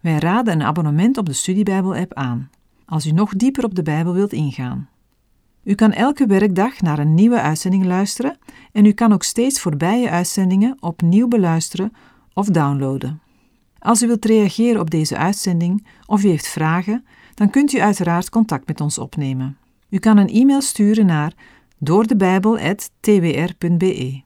Wij 0.01 0.19
raden 0.19 0.55
een 0.55 0.67
abonnement 0.67 1.19
op 1.19 1.27
de 1.27 1.33
Studiebijbel-app 1.33 2.15
aan, 2.15 2.51
als 2.87 3.07
u 3.07 3.11
nog 3.11 3.35
dieper 3.35 3.65
op 3.65 3.75
de 3.75 3.83
Bijbel 3.83 4.13
wilt 4.13 4.33
ingaan. 4.33 4.89
U 5.65 5.75
kan 5.75 5.93
elke 5.93 6.27
werkdag 6.27 6.81
naar 6.81 6.99
een 6.99 7.15
nieuwe 7.15 7.41
uitzending 7.41 7.85
luisteren 7.85 8.39
en 8.73 8.87
u 8.87 8.93
kan 8.93 9.13
ook 9.13 9.23
steeds 9.23 9.61
voorbije 9.61 10.11
uitzendingen 10.11 10.77
opnieuw 10.81 11.29
beluisteren 11.29 11.93
of 12.33 12.47
downloaden. 12.47 13.21
Als 13.79 14.03
u 14.03 14.07
wilt 14.07 14.25
reageren 14.25 14.81
op 14.81 14.91
deze 14.91 15.17
uitzending 15.17 15.87
of 16.07 16.25
u 16.25 16.29
heeft 16.29 16.49
vragen, 16.49 17.05
dan 17.35 17.51
kunt 17.51 17.73
u 17.73 17.81
uiteraard 17.81 18.31
contact 18.31 18.67
met 18.67 18.81
ons 18.81 18.99
opnemen. 18.99 19.57
U 19.89 19.99
kan 19.99 20.17
een 20.17 20.29
e-mail 20.29 20.61
sturen 20.61 21.07
naar 21.07 21.33
doordebijbel.twr.be. 21.79 24.23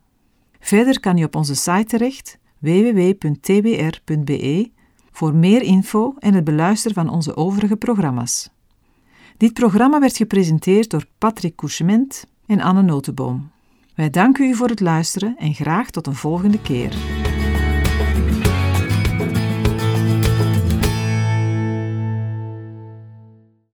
Verder 0.60 1.00
kan 1.00 1.18
u 1.18 1.24
op 1.24 1.36
onze 1.36 1.54
site 1.54 1.84
terecht 1.84 2.38
www.twr.be 2.58 4.70
voor 5.10 5.34
meer 5.34 5.62
info 5.62 6.14
en 6.18 6.34
het 6.34 6.44
beluisteren 6.44 6.94
van 6.94 7.08
onze 7.08 7.36
overige 7.36 7.76
programma's. 7.76 8.50
Dit 9.36 9.52
programma 9.52 10.00
werd 10.00 10.16
gepresenteerd 10.16 10.90
door 10.90 11.06
Patrick 11.18 11.56
Couchement 11.56 12.26
en 12.46 12.60
Anne 12.60 12.82
Notenboom. 12.82 13.50
Wij 13.94 14.10
danken 14.10 14.48
u 14.48 14.54
voor 14.54 14.68
het 14.68 14.80
luisteren 14.80 15.36
en 15.38 15.54
graag 15.54 15.90
tot 15.90 16.06
een 16.06 16.14
volgende 16.14 16.60
keer. 16.60 16.96